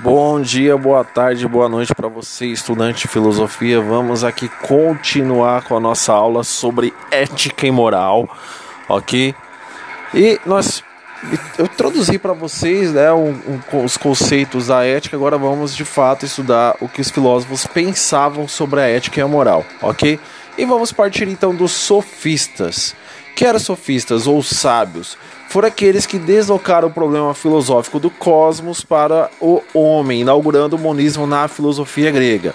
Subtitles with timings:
[0.00, 3.80] Bom dia, boa tarde, boa noite para você, estudante de filosofia.
[3.80, 8.28] Vamos aqui continuar com a nossa aula sobre ética e moral,
[8.88, 9.34] ok?
[10.14, 10.84] E nós
[11.58, 13.30] eu introduzi para vocês né, um,
[13.72, 15.16] um, os conceitos da ética.
[15.16, 19.26] Agora vamos de fato estudar o que os filósofos pensavam sobre a ética e a
[19.26, 20.20] moral, ok?
[20.56, 22.94] E vamos partir então dos sofistas.
[23.34, 25.18] Que eram sofistas ou sábios?
[25.48, 31.26] Foram aqueles que deslocaram o problema filosófico do cosmos para o homem, inaugurando o monismo
[31.26, 32.54] na filosofia grega.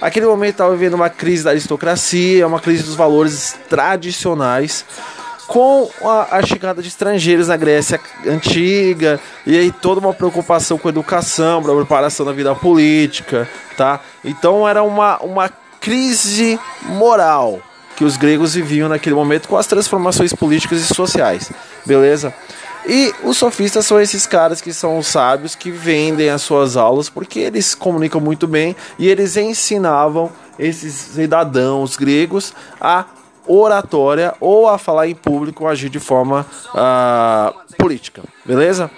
[0.00, 4.84] Aquele momento estava vivendo uma crise da aristocracia, uma crise dos valores tradicionais,
[5.46, 10.90] com a, chegada de estrangeiros na Grécia antiga e aí toda uma preocupação com a
[10.90, 14.00] educação, para a preparação da vida política, tá?
[14.24, 15.48] Então era uma, uma
[15.80, 17.62] crise moral
[17.96, 21.50] que os gregos viviam naquele momento com as transformações políticas e sociais,
[21.84, 22.32] beleza?
[22.88, 27.08] E os sofistas são esses caras que são os sábios que vendem as suas aulas
[27.08, 33.06] porque eles comunicam muito bem e eles ensinavam esses cidadãos gregos a
[33.46, 38.90] oratória ou a falar em público, agir de forma uh, política, beleza?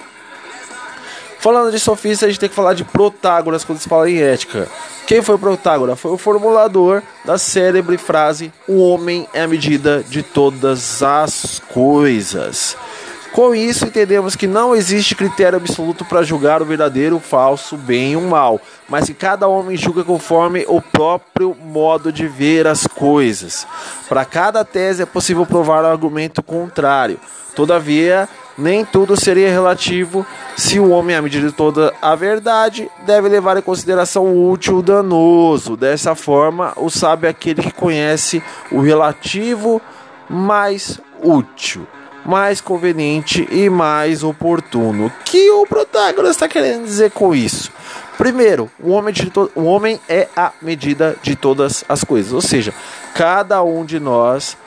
[1.48, 4.68] Falando de sofista, a gente tem que falar de Protágoras quando se fala em ética.
[5.06, 5.98] Quem foi Protágoras?
[5.98, 12.76] Foi o formulador da célebre frase: O homem é a medida de todas as coisas.
[13.32, 17.78] Com isso, entendemos que não existe critério absoluto para julgar o verdadeiro, o falso, o
[17.78, 22.66] bem e o mal, mas que cada homem julga conforme o próprio modo de ver
[22.66, 23.66] as coisas.
[24.08, 27.20] Para cada tese é possível provar o argumento contrário.
[27.54, 33.28] Todavia, nem tudo seria relativo se o homem, à medida de toda a verdade, deve
[33.28, 35.76] levar em consideração o útil o danoso.
[35.76, 39.80] Dessa forma, o sábio é aquele que conhece o relativo
[40.28, 41.86] mais útil,
[42.28, 45.06] mais conveniente e mais oportuno.
[45.06, 47.72] O que o Protágoras está querendo dizer com isso?
[48.18, 49.14] Primeiro, o homem,
[49.54, 52.74] o homem é a medida de todas as coisas, ou seja,
[53.14, 54.58] cada um de nós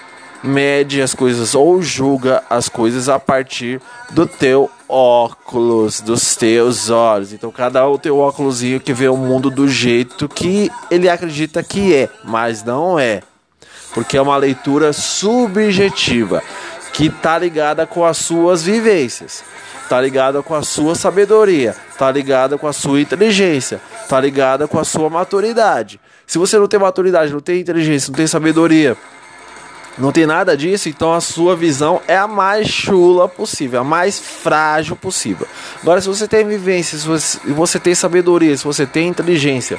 [0.43, 3.79] mede as coisas ou julga as coisas a partir
[4.09, 7.31] do teu óculos, dos teus olhos.
[7.31, 11.61] Então cada um tem o óculosinho que vê o mundo do jeito que ele acredita
[11.61, 13.21] que é, mas não é.
[13.93, 16.41] Porque é uma leitura subjetiva
[16.93, 19.43] que tá ligada com as suas vivências,
[19.89, 24.79] tá ligada com a sua sabedoria, tá ligada com a sua inteligência, tá ligada com
[24.79, 25.99] a sua maturidade.
[26.27, 28.97] Se você não tem maturidade, não tem inteligência, não tem sabedoria,
[29.97, 34.19] não tem nada disso, então a sua visão é a mais chula possível, a mais
[34.19, 35.47] frágil possível.
[35.81, 39.77] Agora, se você tem vivência, se você, você tem sabedoria, se você tem inteligência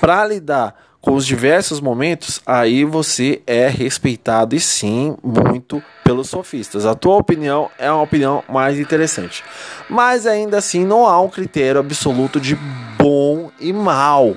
[0.00, 6.84] para lidar com os diversos momentos, aí você é respeitado e sim muito pelos sofistas.
[6.84, 9.42] A tua opinião é uma opinião mais interessante.
[9.88, 12.54] Mas ainda assim não há um critério absoluto de
[12.98, 14.36] bom e mal,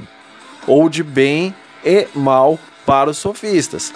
[0.66, 1.54] ou de bem
[1.84, 3.94] e mal para os sofistas.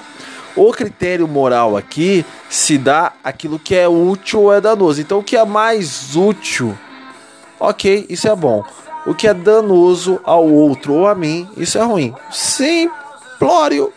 [0.56, 5.00] O critério moral aqui se dá aquilo que é útil ou é danoso.
[5.00, 6.78] Então, o que é mais útil,
[7.60, 8.66] ok, isso é bom.
[9.08, 12.14] O que é danoso ao outro ou a mim, isso é ruim.
[12.30, 13.94] Simplório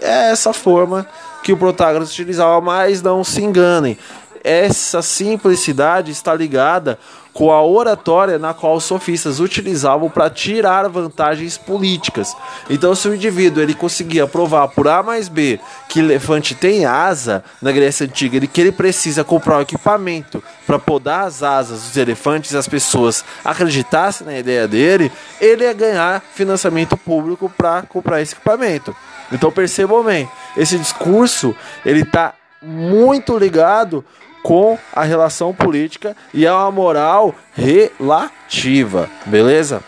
[0.00, 1.06] é essa forma
[1.42, 3.98] que o protagonista utilizava, mas não se enganem.
[4.44, 6.98] Essa simplicidade está ligada
[7.32, 12.36] com a oratória na qual os sofistas utilizavam para tirar vantagens políticas.
[12.68, 15.58] Então, se o indivíduo ele conseguia provar por A mais B
[15.88, 20.78] que elefante tem asa na Grécia Antiga e que ele precisa comprar um equipamento para
[20.78, 25.10] podar as asas dos elefantes as pessoas acreditassem na ideia dele,
[25.40, 28.94] ele ia ganhar financiamento público para comprar esse equipamento.
[29.30, 31.54] Então percebam bem, esse discurso
[31.84, 34.04] ele está muito ligado
[34.42, 39.82] com a relação política e é uma moral relativa, beleza?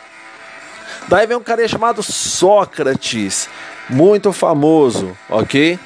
[1.09, 3.49] Daí vem um cara chamado Sócrates,
[3.91, 5.79] muito famoso, ok?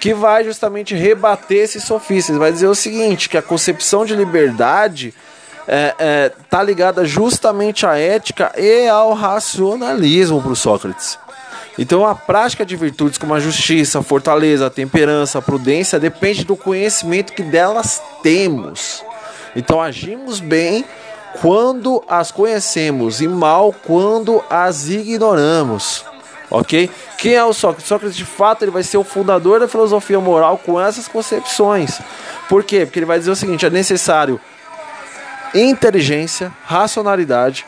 [0.00, 2.36] Que vai justamente rebater esses sofistas.
[2.36, 5.14] Vai dizer o seguinte: que a concepção de liberdade
[5.66, 11.18] é, é, tá ligada justamente à ética e ao racionalismo para Sócrates.
[11.78, 16.44] Então a prática de virtudes como a justiça, a fortaleza, a temperança, a prudência depende
[16.44, 19.04] do conhecimento que delas temos.
[19.54, 20.84] Então agimos bem
[21.40, 26.04] quando as conhecemos e mal quando as ignoramos.
[26.50, 26.90] Ok?
[27.18, 27.86] Quem é o Sócrates?
[27.86, 32.00] Sócrates, de fato, ele vai ser o fundador da filosofia moral com essas concepções.
[32.48, 32.86] Por quê?
[32.86, 34.40] Porque ele vai dizer o seguinte: é necessário
[35.54, 37.66] inteligência, racionalidade,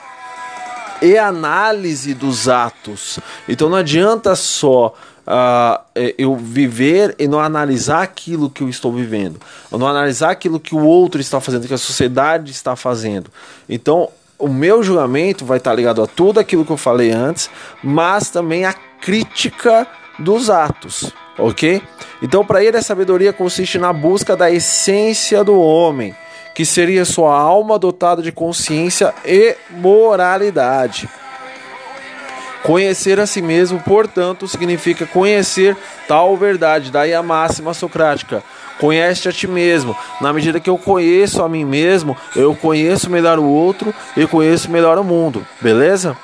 [1.02, 3.19] e análise dos atos.
[3.49, 4.94] Então não adianta só
[5.26, 5.82] uh,
[6.19, 10.75] eu viver e não analisar aquilo que eu estou vivendo, ou não analisar aquilo que
[10.75, 13.31] o outro está fazendo, que a sociedade está fazendo.
[13.69, 14.08] Então
[14.38, 17.50] o meu julgamento vai estar ligado a tudo aquilo que eu falei antes,
[17.82, 19.87] mas também a crítica
[20.19, 21.82] dos atos, ok?
[22.23, 26.14] Então, para ele, a sabedoria consiste na busca da essência do homem,
[26.55, 31.08] que seria sua alma dotada de consciência e moralidade.
[32.62, 35.76] Conhecer a si mesmo, portanto, significa conhecer
[36.06, 36.91] tal verdade.
[36.91, 38.43] Daí a máxima socrática:
[38.79, 39.97] conhece a ti mesmo.
[40.20, 44.70] Na medida que eu conheço a mim mesmo, eu conheço melhor o outro e conheço
[44.70, 45.47] melhor o mundo.
[45.61, 46.17] Beleza?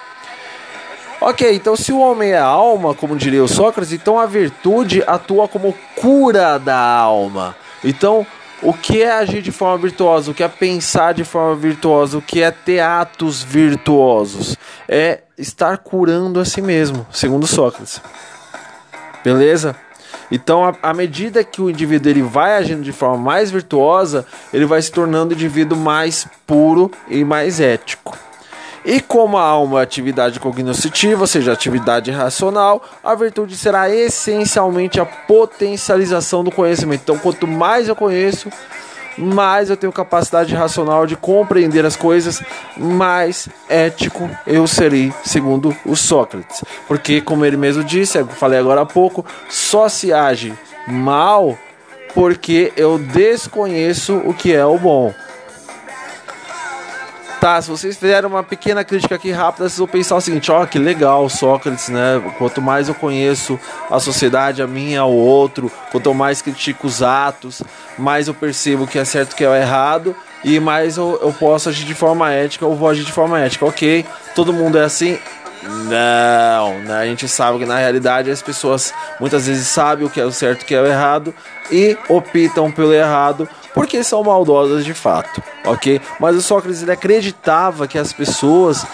[1.19, 5.49] Ok, então se o homem é alma, como diria o Sócrates, então a virtude atua
[5.49, 7.57] como cura da alma.
[7.83, 8.27] Então,
[8.63, 10.31] o que é agir de forma virtuosa?
[10.31, 12.19] O que é pensar de forma virtuosa?
[12.19, 14.57] O que é ter atos virtuosos?
[14.89, 18.01] É estar curando a si mesmo, segundo Sócrates.
[19.23, 19.77] Beleza?
[20.31, 24.81] Então, à medida que o indivíduo ele vai agindo de forma mais virtuosa, ele vai
[24.83, 28.17] se tornando um indivíduo mais puro e mais ético.
[28.87, 35.01] E como a alma é atividade cognitiva, ou seja, atividade racional, a virtude será essencialmente
[35.01, 37.01] a potencialização do conhecimento.
[37.03, 38.49] Então, quanto mais eu conheço,
[39.19, 42.41] mais eu tenho capacidade racional de compreender as coisas,
[42.77, 46.63] mais ético eu serei, segundo o Sócrates.
[46.87, 50.55] Porque, como ele mesmo disse, eu falei agora há pouco, só se age
[50.87, 51.59] mal
[52.15, 55.13] porque eu desconheço o que é o bom.
[57.41, 60.63] Tá, se vocês fizerem uma pequena crítica aqui rápida, vocês vão pensar o seguinte: ó,
[60.63, 62.21] oh, que legal, Sócrates, né?
[62.39, 63.61] Quanto mais eu conheço
[63.91, 67.63] a sociedade, a minha, o outro, quanto mais critico os atos,
[67.99, 71.85] mais eu percebo que é certo que é errado, e mais eu, eu posso agir
[71.85, 73.67] de forma ética ou vou agir de forma ética.
[73.67, 75.19] Ok, todo mundo é assim.
[75.63, 76.95] Não, né?
[76.95, 80.31] a gente sabe que na realidade as pessoas muitas vezes sabem o que é o
[80.31, 81.35] certo e o que é o errado
[81.73, 86.01] e optam pelo errado porque são maldosas de fato, ok?
[86.19, 88.87] Mas o Sócrates ele acreditava que as pessoas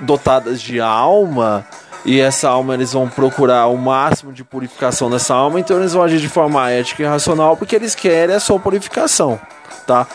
[0.00, 1.62] dotadas de alma
[2.06, 6.02] e essa alma eles vão procurar o máximo de purificação dessa alma, então eles vão
[6.02, 9.38] agir de forma ética e racional porque eles querem a sua purificação,
[9.86, 10.06] tá?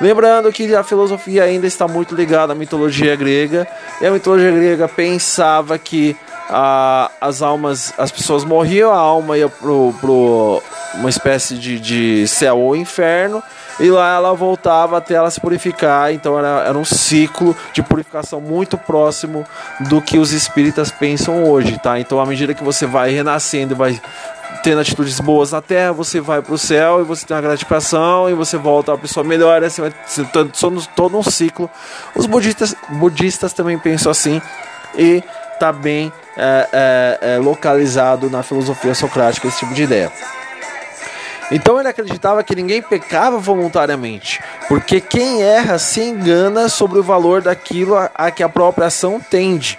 [0.00, 3.68] Lembrando que a filosofia ainda está muito ligada à mitologia grega,
[4.00, 6.16] e a mitologia grega pensava que
[6.50, 10.60] ah, as almas, as pessoas morriam, a alma ia pro, pro
[10.94, 13.42] uma espécie de, de céu ou inferno,
[13.80, 16.12] e lá ela voltava até ela se purificar.
[16.12, 19.46] Então era, era um ciclo de purificação muito próximo
[19.88, 21.98] do que os espíritas pensam hoje, tá?
[21.98, 24.00] Então à medida que você vai renascendo, vai
[24.62, 28.28] tendo atitudes boas na terra, você vai para o céu e você tem uma gratificação
[28.28, 29.92] e você volta a pessoa melhor, assim, vai
[30.32, 31.70] todo, todo um ciclo.
[32.14, 34.40] Os budistas, budistas também pensam assim
[34.94, 35.22] e
[35.54, 40.12] está bem é, é, é, localizado na filosofia socrática esse tipo de ideia.
[41.52, 47.42] Então ele acreditava que ninguém pecava voluntariamente, porque quem erra se engana sobre o valor
[47.42, 49.78] daquilo a, que a própria ação tende.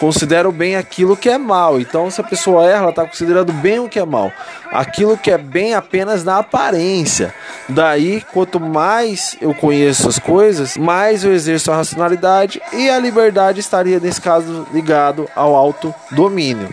[0.00, 1.80] Considera o bem aquilo que é mal.
[1.80, 4.32] Então, se a pessoa erra, ela está considerando bem o que é mal.
[4.72, 7.32] Aquilo que é bem apenas na aparência.
[7.68, 13.60] Daí, quanto mais eu conheço as coisas, mais eu exerço a racionalidade e a liberdade
[13.60, 16.68] estaria, nesse caso, ligado ao autodomínio.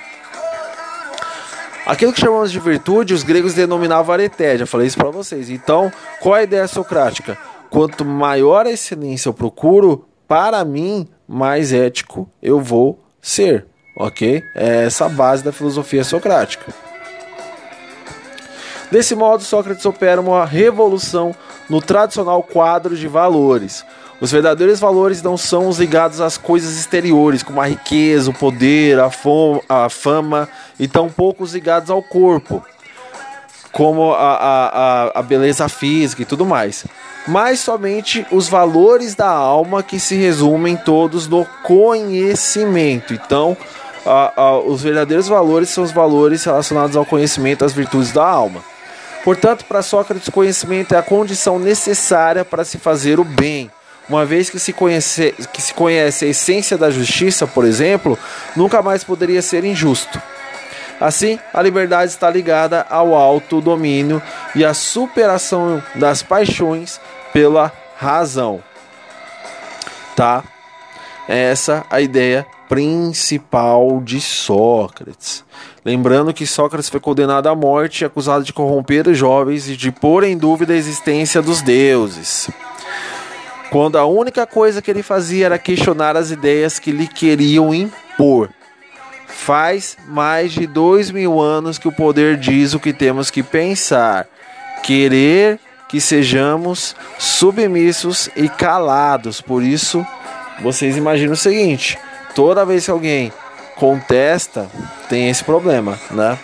[1.89, 5.50] Aquilo que chamamos de virtude, os gregos denominavam areté, já falei isso para vocês.
[5.50, 7.36] Então, qual é a ideia socrática?
[7.68, 13.66] Quanto maior a excelência eu procuro, para mim, mais ético eu vou ser,
[13.97, 14.44] ok?
[14.54, 16.71] É essa a base da filosofia socrática.
[18.92, 21.33] Desse modo, Sócrates opera uma revolução
[21.68, 23.83] no tradicional quadro de valores.
[24.21, 28.99] Os verdadeiros valores não são os ligados às coisas exteriores, como a riqueza, o poder,
[28.99, 29.09] a,
[29.69, 32.61] a fama, e tampouco os ligados ao corpo,
[33.71, 36.85] como a, a, a beleza física e tudo mais.
[37.28, 43.14] Mas somente os valores da alma que se resumem todos no conhecimento.
[43.14, 43.56] Então,
[44.66, 48.61] os verdadeiros valores são os valores relacionados ao conhecimento, às virtudes da alma.
[49.23, 53.69] Portanto, para Sócrates, conhecimento é a condição necessária para se fazer o bem.
[54.09, 58.18] Uma vez que se, conhece, que se conhece a essência da justiça, por exemplo,
[58.56, 60.19] nunca mais poderia ser injusto.
[60.99, 64.21] Assim, a liberdade está ligada ao autodomínio
[64.56, 66.99] e à superação das paixões
[67.31, 68.61] pela razão.
[70.16, 70.44] Tá?
[71.28, 75.45] Essa a ideia principal de Sócrates.
[75.85, 80.23] Lembrando que Sócrates foi condenado à morte, acusado de corromper os jovens e de pôr
[80.23, 82.49] em dúvida a existência dos deuses.
[83.71, 88.49] Quando a única coisa que ele fazia era questionar as ideias que lhe queriam impor.
[89.28, 94.28] Faz mais de dois mil anos que o poder diz o que temos que pensar,
[94.83, 99.40] querer que sejamos submissos e calados.
[99.40, 100.06] Por isso,
[100.61, 101.97] vocês imaginam o seguinte:
[102.33, 103.31] toda vez que alguém
[103.76, 104.68] contesta,
[105.07, 106.38] tem esse problema, né?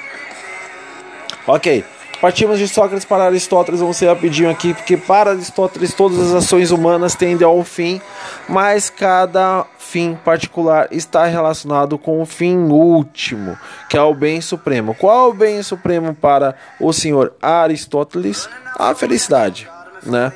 [1.48, 1.95] Ok.
[2.26, 6.72] Partimos de Sócrates para Aristóteles, vamos ser rapidinho aqui, porque para Aristóteles todas as ações
[6.72, 8.02] humanas tendem ao fim,
[8.50, 13.56] mas cada fim particular está relacionado com o fim último,
[13.88, 14.96] que é o bem supremo.
[14.96, 18.50] Qual é o bem supremo para o senhor Aristóteles?
[18.76, 19.70] A felicidade,
[20.04, 20.34] né?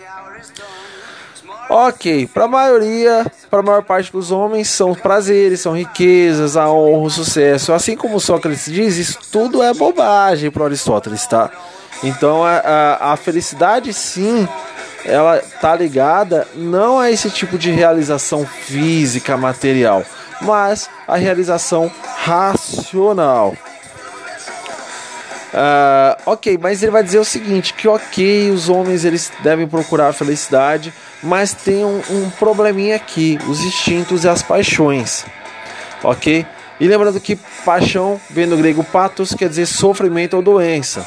[1.71, 6.69] Ok, para a maioria, para a maior parte dos homens, são prazeres, são riquezas, a
[6.69, 7.73] honra, o sucesso.
[7.73, 11.49] Assim como Sócrates diz, isso tudo é bobagem para Aristóteles, tá?
[12.03, 14.47] Então a, a, a felicidade, sim,
[15.05, 20.03] ela tá ligada não a esse tipo de realização física, material,
[20.41, 23.55] mas a realização racional.
[25.51, 30.09] Uh, ok, mas ele vai dizer o seguinte: que ok, os homens eles devem procurar
[30.09, 30.93] a felicidade,
[31.23, 35.25] mas tem um, um probleminha aqui: os instintos e as paixões.
[36.03, 36.45] Ok?
[36.79, 41.05] E lembrando que paixão vem do grego patos, quer dizer sofrimento ou doença.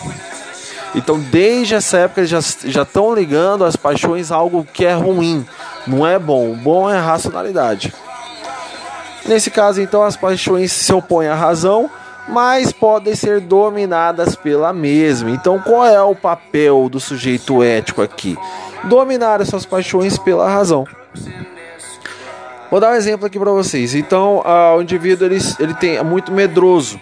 [0.94, 2.30] Então, desde essa época, eles
[2.64, 5.46] já estão ligando as paixões a algo que é ruim,
[5.86, 6.52] não é bom.
[6.52, 7.94] O bom é a racionalidade.
[9.26, 11.90] Nesse caso, então, as paixões se opõem à razão
[12.28, 15.30] mas podem ser dominadas pela mesma.
[15.30, 18.36] Então, qual é o papel do sujeito ético aqui?
[18.84, 20.86] Dominar as suas paixões pela razão.
[22.70, 23.94] Vou dar um exemplo aqui para vocês.
[23.94, 26.98] Então, uh, o indivíduo ele, ele tem, é muito medroso.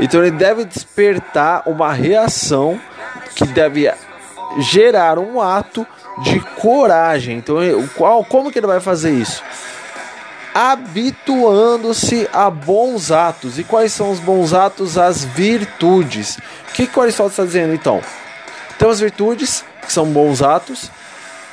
[0.00, 2.80] Então, ele deve despertar uma reação
[3.34, 3.92] que deve
[4.58, 5.86] gerar um ato
[6.22, 7.38] de coragem.
[7.38, 7.56] Então,
[7.96, 9.42] qual, como que ele vai fazer isso?
[10.54, 13.58] habituando-se a bons atos.
[13.58, 14.98] E quais são os bons atos?
[14.98, 16.38] As virtudes.
[16.68, 18.02] O que, que o Aristóteles está dizendo então?
[18.78, 20.90] Temos virtudes, que são bons atos.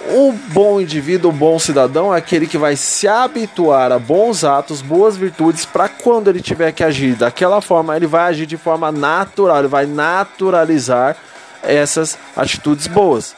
[0.09, 4.81] O bom indivíduo, o bom cidadão, é aquele que vai se habituar a bons atos,
[4.81, 8.89] boas virtudes, para quando ele tiver que agir daquela forma, ele vai agir de forma
[8.89, 11.17] natural, ele vai naturalizar
[11.61, 13.35] essas atitudes boas.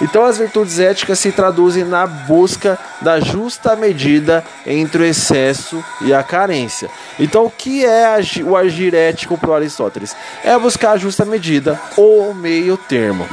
[0.00, 6.14] Então, as virtudes éticas se traduzem na busca da justa medida entre o excesso e
[6.14, 6.88] a carência.
[7.18, 8.06] Então, o que é
[8.42, 10.16] o agir ético para Aristóteles?
[10.42, 13.28] É buscar a justa medida ou meio termo.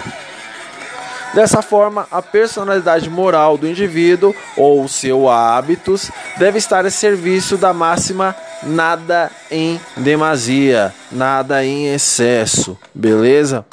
[1.34, 7.74] Dessa forma, a personalidade moral do indivíduo ou seus hábitos deve estar a serviço da
[7.74, 13.66] máxima nada em demasia, nada em excesso, beleza?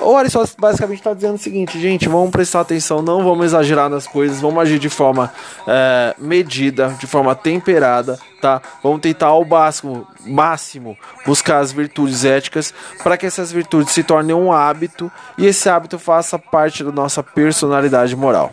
[0.00, 4.06] O Aristóteles basicamente está dizendo o seguinte, gente, vamos prestar atenção, não vamos exagerar nas
[4.06, 5.30] coisas, vamos agir de forma
[5.66, 8.62] é, medida, de forma temperada, tá?
[8.82, 14.34] Vamos tentar ao máximo, máximo buscar as virtudes éticas para que essas virtudes se tornem
[14.34, 18.50] um hábito e esse hábito faça parte da nossa personalidade moral.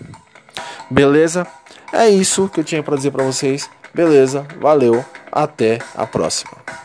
[0.91, 1.47] Beleza?
[1.93, 3.69] É isso que eu tinha para dizer para vocês.
[3.93, 4.45] Beleza?
[4.59, 5.03] Valeu.
[5.31, 6.77] Até a próxima.